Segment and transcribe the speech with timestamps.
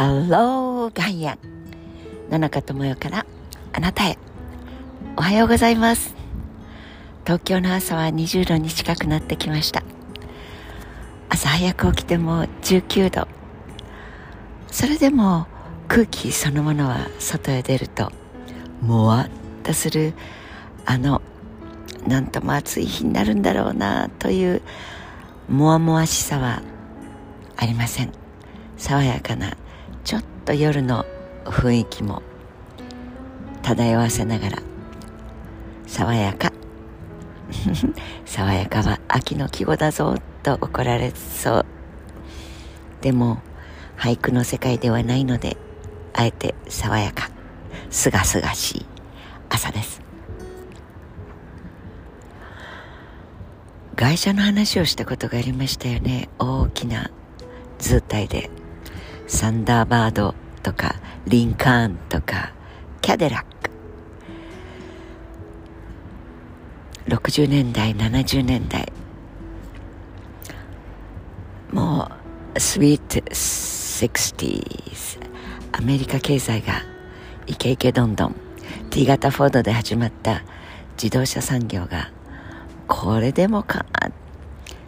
[0.00, 1.38] ハローガイアン
[2.30, 3.26] 野中智代から
[3.74, 4.16] あなたへ
[5.14, 6.14] おはようございます
[7.26, 9.82] 東京の朝は20度に近くなってきました。
[11.28, 13.28] 朝早く起きても19度。
[14.68, 15.46] それでも
[15.86, 18.10] 空気そのものは外へ出ると
[18.80, 19.30] もわっ
[19.64, 20.14] とする
[20.86, 21.20] あの
[22.06, 24.62] なんとも暑い日になるんだろうなという
[25.50, 26.62] もわもわしさは
[27.58, 28.12] ありません。
[28.78, 29.58] 爽やかな
[30.04, 31.04] ちょっと夜の
[31.44, 32.22] 雰囲気も
[33.62, 34.62] 漂わせながら
[35.86, 36.52] 爽やか。
[38.24, 41.66] 爽やかは秋の季語だぞと怒られそう。
[43.00, 43.38] でも
[43.96, 45.56] 俳句の世界ではないので
[46.14, 47.28] あえて爽やか。
[47.90, 48.86] すがすがしい
[49.48, 50.00] 朝です。
[53.96, 56.28] 会社の話をしたことがありましたよね。
[56.38, 57.10] 大きな
[57.78, 58.59] 図体で。
[59.30, 60.96] サンダーバードとか
[61.28, 62.52] リンカーンとか
[63.00, 63.70] キャデラック
[67.06, 68.92] 60年代70年代。
[71.70, 72.10] も
[72.56, 75.20] うスイート 60s
[75.72, 76.82] アメリカ経済が
[77.46, 78.36] イケイケどんどん。
[78.90, 80.42] T 型フォードで始まった
[81.00, 82.10] 自動車産業が
[82.88, 83.86] これでもか。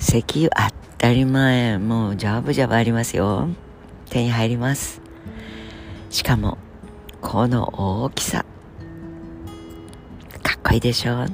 [0.00, 1.78] 石油当たり前。
[1.78, 3.48] もうジャブジャブありますよ。
[4.14, 5.00] 手に入ります。
[6.08, 6.56] しかも
[7.20, 8.44] この大きさ。
[10.40, 11.26] かっこいいでしょ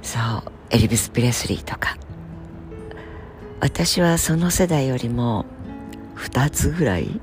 [0.00, 1.96] そうエリビス・プレスリーとか。
[3.60, 5.44] 私はその世代よりも
[6.14, 7.20] 2つぐらい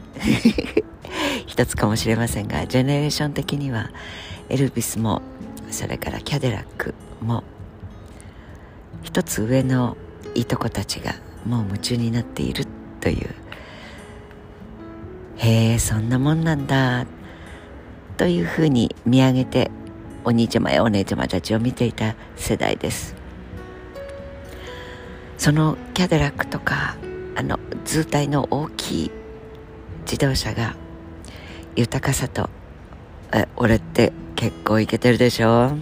[1.48, 3.90] 1つかもしれませんがジェネレーション的には
[4.50, 5.22] エルビスも
[5.72, 7.46] それからキャデラックも
[9.02, 9.96] 一つ上の
[10.34, 12.66] いとこたちがもう夢中になっている
[13.06, 13.30] という。
[15.38, 17.06] へえそんなもんなんだ。
[18.18, 19.70] というふうに見上げて
[20.24, 23.14] お兄ちゃまやお姉ちゃまたちを見ていた世代です。
[25.38, 26.96] そのキャデラックとか
[27.36, 29.12] あの図体の大きい
[30.02, 30.76] 自動車が
[31.76, 32.50] 豊かさと
[33.32, 35.78] え俺って結構イケてるでしょ？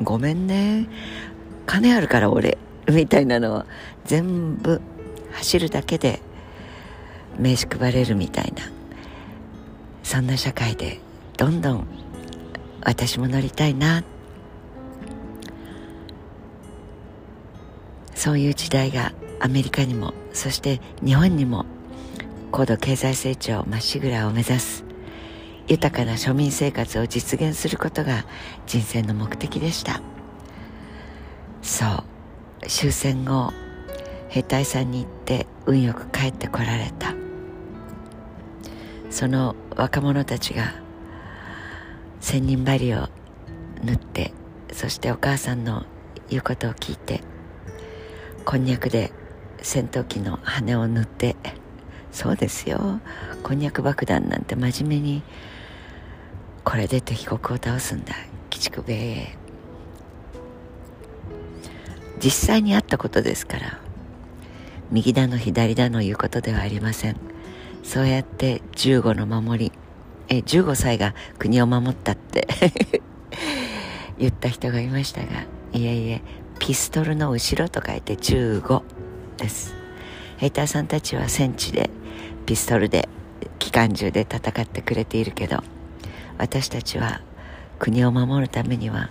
[0.00, 0.86] ごめんね。
[1.66, 2.58] 金あるから俺
[2.88, 3.64] みたいなのを
[4.04, 4.80] 全部
[5.32, 6.22] 走るだけで
[7.38, 8.62] 名刺配れるみたいな。
[10.02, 11.00] そんな社会で
[11.36, 11.86] どんどん
[12.84, 14.04] 私も乗りたいな。
[18.14, 21.66] そういう時代がアメリカにもそして日本にも
[22.52, 24.84] 高度経済成長まっしぐらを目指す。
[25.66, 28.24] 豊かな庶民生活を実現することが
[28.66, 30.00] 人生の目的でした。
[31.62, 32.04] そう。
[32.66, 33.52] 終戦後
[34.28, 37.23] 兵隊さんに行って運よく帰ってこられた。
[39.14, 40.74] その若者たちが
[42.20, 43.08] 千人針を
[43.84, 44.34] 縫って
[44.72, 45.86] そしてお母さんの
[46.30, 47.20] 言うことを聞いて
[48.44, 49.12] こんにゃくで
[49.62, 51.36] 戦闘機の羽を塗って
[52.10, 53.00] そうですよ。
[53.44, 55.22] こんにゃく爆弾なんて真面目に
[56.64, 58.16] これで敵国を倒すんだ。
[58.50, 59.38] 鬼畜米英
[62.20, 63.78] 実際にあったことですから
[64.90, 67.33] 右だの左だの言うことではありません。
[67.84, 69.72] そうやって15の守り。
[70.28, 72.48] え15歳が国を守ったって。
[74.18, 75.26] 言った人がいましたが
[75.72, 76.22] いえいえ
[76.60, 78.82] ピストルの後ろと書いて15
[79.36, 79.74] です。
[80.38, 81.90] 兵隊さんたちは戦地で
[82.46, 83.08] ピストルで
[83.58, 85.62] 機関銃で戦ってくれているけど
[86.38, 87.22] 私たちは
[87.78, 89.10] 国を守るためには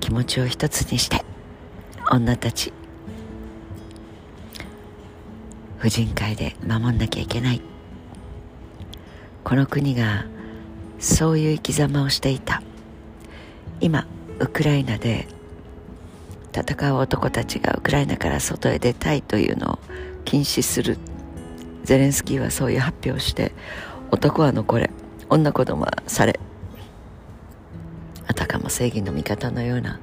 [0.00, 1.24] 気持ちを一つにして
[2.10, 2.72] 女たち
[5.78, 7.65] 婦人会で守んなきゃいけない。
[9.46, 10.24] この国が
[10.98, 12.64] そういう生き様をしていた。
[13.80, 14.04] 今
[14.40, 15.28] ウクライナで
[16.52, 19.78] 戦う男たちがウクライナから外へ出たいというのを
[20.24, 20.98] 禁止する。
[21.84, 23.52] ゼレンスキーはそういう発表をして
[24.10, 24.90] 男は残れ
[25.28, 26.40] 女子供はされ。
[28.26, 30.00] あたかも正義の味方のような。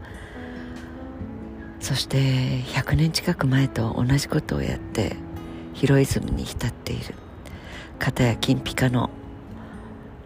[1.81, 5.17] そして100年近く前と同じことをやって
[5.73, 7.15] ヒロイズムに浸っている。
[7.99, 9.09] 片や金ピカの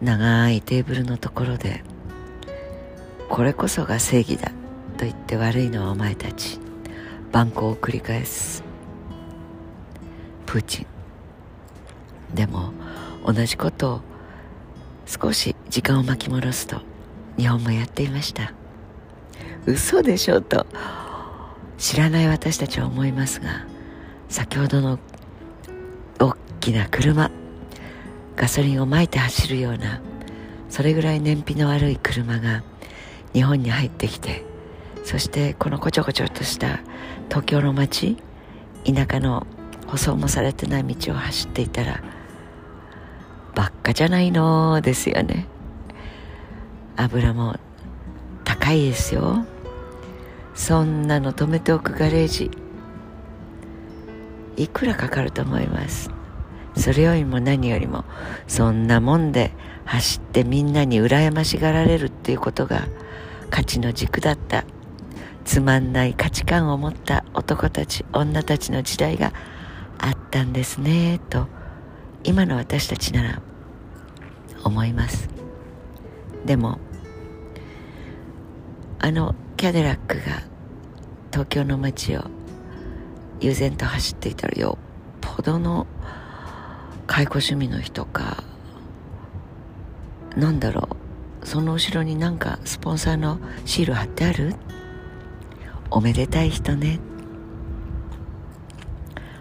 [0.00, 1.82] 長いテーブルのところで
[3.28, 4.50] これこそが正義だ
[4.96, 6.58] と言って悪いのはお前たち。
[7.30, 8.64] 蛮行を繰り返す。
[10.46, 12.34] プーチン。
[12.34, 12.72] でも
[13.24, 14.00] 同じことを
[15.06, 16.80] 少し時間を巻き戻すと
[17.36, 18.52] 日本もやっていました。
[19.66, 20.66] 嘘でしょと
[21.76, 23.66] 知らない私たちは思いますが
[24.28, 24.98] 先ほどの
[26.18, 27.30] 大きな車
[28.38, 30.00] ガソリンをまいて走るような
[30.70, 32.62] それぐらい燃費の悪い車が
[33.34, 34.44] 日本に入ってきて
[35.04, 36.80] そしてこのこちょこちょとした
[37.28, 38.16] 東京の街
[38.84, 39.46] 田舎の
[39.86, 42.00] 舗装もされてない道を走っていたら
[43.54, 44.80] ばっかじゃないの？
[44.82, 45.48] ですよね。
[46.96, 47.56] 油も
[48.44, 49.44] 高いですよ。
[50.54, 52.50] そんなの止めておくガレージ
[54.56, 56.10] いくらかかると思います？
[56.78, 58.04] それよりも何よりも
[58.46, 59.52] そんなもんで
[59.84, 62.86] 走ってみんなに羨ましがられるっていうことが
[63.50, 64.64] 価値の軸だった。
[65.48, 69.32] つまんない価値観を持った男たち女たちの時代が
[69.96, 71.46] あったんですねと
[72.22, 73.42] 今の私たちなら
[74.62, 75.30] 思います。
[76.44, 76.78] でも
[78.98, 80.42] あのキャデラックが
[81.30, 82.24] 東京の街を
[83.40, 85.86] 悠然と走っていたらよっぽどの
[87.08, 88.44] 介護趣味の人か
[90.36, 90.90] なんだろ
[91.42, 94.54] うその後ろになんかスポンサーのシール貼ってある？
[95.90, 97.00] おめでたい人ね。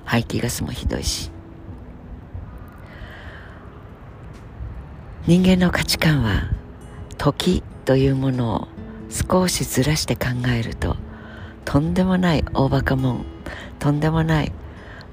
[0.06, 1.30] 排気ガスもひどいし。
[5.28, 6.50] 人間の価値観は
[7.18, 8.68] 時というものを
[9.10, 10.96] 少しずらして考えると
[11.66, 13.26] とんでもない大バカもん
[13.78, 14.54] とんでもない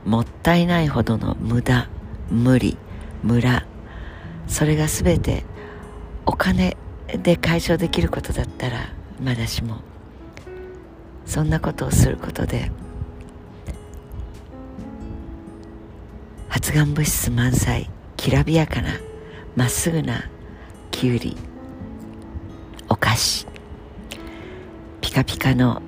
[0.04, 1.88] もったいないほどの無駄。
[2.30, 2.76] 無理
[3.22, 3.66] 無駄
[4.46, 5.44] それが全て
[6.26, 6.76] お金
[7.22, 8.92] で解消できることだったら
[9.22, 9.80] まだしも。
[11.26, 12.70] そんなことをすることで
[16.48, 18.90] 発がん物質満載きらびやかな
[19.56, 20.30] まっすぐな
[20.90, 21.36] きゅうり
[22.88, 23.46] お菓子
[25.00, 25.80] ピカピカの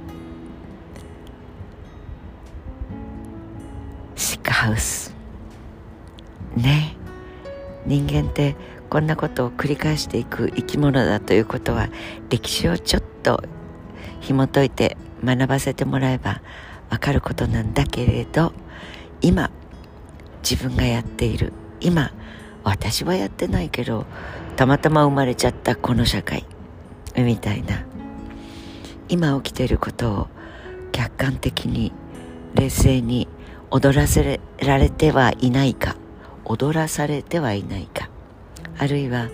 [4.17, 5.16] シックハウス。
[6.56, 6.97] ね。
[7.87, 8.56] 人間って
[8.91, 11.88] こんなことを繰り返していく生き物だということは
[12.31, 13.43] 歴史をちょっと
[14.20, 16.41] 紐解いて学ばせてもらえば
[16.91, 18.53] わかることなんだけれど
[19.20, 19.50] 今
[20.49, 22.12] 自分がやっている今
[22.64, 24.06] 私はやってないけど
[24.56, 26.44] たまたま生まれちゃったこの社会
[27.17, 27.85] みたいな。
[29.08, 30.29] 今起きていることを
[30.91, 31.93] 客観的に
[32.55, 33.29] 冷静に
[33.70, 35.97] 踊らせられてはいないか。
[36.48, 38.08] 踊らされてはいないか。
[38.78, 39.28] あるいは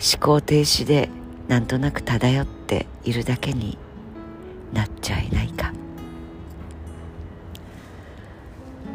[0.00, 1.08] 思考停止で
[1.48, 3.78] なんとなく漂っているだけに
[4.72, 5.72] なっちゃいないか。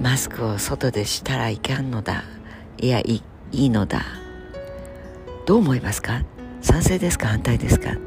[0.01, 2.23] マスクを外でしたらいかんのだ。
[2.77, 4.01] いやいいいのだ。
[5.45, 6.23] どう思いますか？
[6.61, 7.27] 賛成ですか？
[7.27, 7.91] 反対ですか？
[7.91, 7.97] い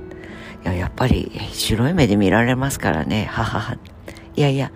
[0.64, 3.26] ややっぱり白い目で見られますからね。
[3.26, 3.76] ははは。
[4.36, 4.72] いやいや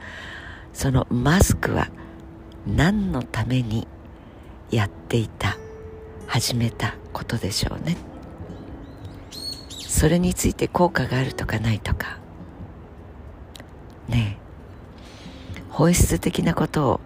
[0.72, 1.88] そのマスクは
[2.66, 3.88] 何のために
[4.70, 5.56] やっていた
[6.26, 7.96] 始めたことでしょうね。
[9.70, 12.18] それについて効果があるとかないとか。
[14.08, 15.62] ねえ。
[15.70, 17.00] 本質的なことを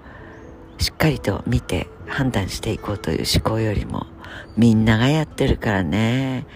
[0.79, 4.06] しっかりと見て判断していこうという思考よりも
[4.56, 6.47] みんながやってるからね。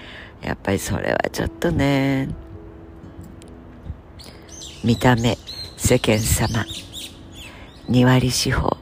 [0.43, 2.29] やっぱりそれはちょっとね。
[4.85, 5.37] 見た目
[5.77, 6.65] 世間様
[7.89, 8.77] 2割司法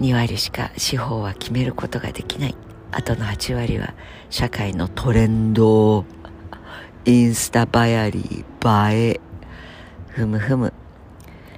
[0.00, 2.56] 2割しか司法は決めることができない。
[2.90, 3.94] あとの8割は
[4.30, 6.04] 社会のトレンド
[7.04, 9.20] インスタ映えり映え
[10.08, 10.72] ふむふむ。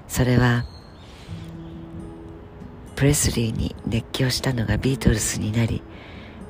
[0.07, 0.65] それは
[2.95, 5.83] プレスリーに熱狂したのがビートルズになり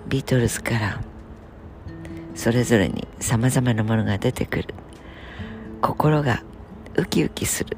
[0.07, 1.01] ビートルズから
[2.35, 4.75] それぞれにさまざまなものが出てくる。
[5.81, 6.43] 心が
[6.97, 7.77] ウキウキする。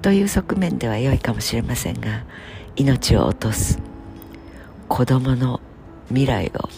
[0.00, 2.24] という側面では良いかもしれませんが
[2.74, 3.78] 命を落とす。
[4.88, 5.60] 子供の
[6.08, 6.68] 未来を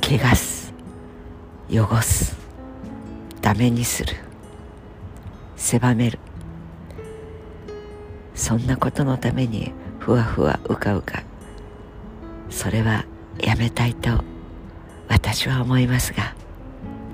[0.00, 0.72] 汚す。
[1.68, 2.36] 汚す
[3.40, 4.14] ダメにする。
[5.56, 6.20] 狭める。
[8.36, 11.24] そんなことのためにふわふわうかうか。
[12.48, 13.04] それは
[13.40, 14.22] やめたいと
[15.08, 16.34] 私は思いますが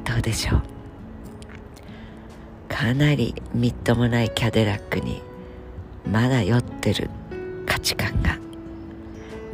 [0.05, 0.63] どうでしょう。
[2.69, 5.23] かなりみっともないキャデラックに
[6.11, 7.09] まだ酔ってる。
[7.67, 8.39] 価値観が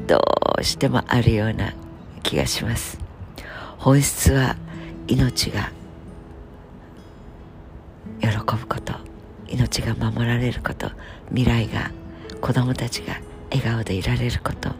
[0.06, 0.20] ど
[0.60, 1.74] うしてもあるような
[2.22, 2.98] 気がします。
[3.78, 4.56] 本質は
[5.08, 5.72] 命が
[8.20, 8.94] 喜ぶこと
[9.48, 10.90] 命が守られること
[11.30, 11.90] 未来が
[12.40, 14.70] 子供たちが笑顔でいられること。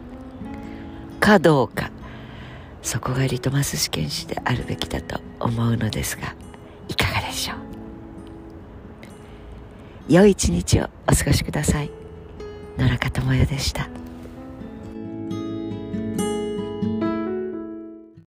[1.19, 1.89] かどうか
[2.81, 6.35] そこがリトマス試験紙であるべきだと思うのですが
[6.89, 7.57] いかがでしょう。
[10.09, 12.02] 良い一日をお過ごしください。
[12.77, 14.02] 野中も代でした。